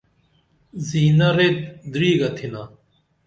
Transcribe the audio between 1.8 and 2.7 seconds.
دریگہ تھنا۔